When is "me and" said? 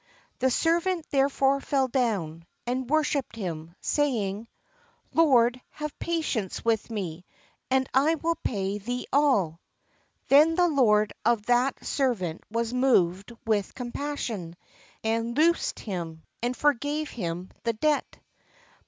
6.89-7.87